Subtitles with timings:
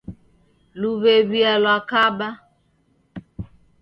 [0.79, 2.27] Luw'ew'ia lwakaba.